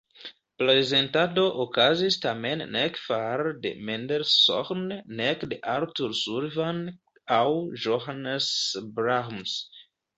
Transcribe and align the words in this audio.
Prezentado 0.61 1.43
okazis 1.63 2.17
tamen 2.23 2.63
nek 2.77 2.97
fare 3.03 3.53
de 3.67 3.73
Mendelssohn 3.91 4.83
nek 5.23 5.47
de 5.53 5.61
Arthur 5.77 6.11
Sullivan 6.25 6.85
aŭ 7.41 7.47
Johannes 7.87 8.53
Brahms. 8.99 9.59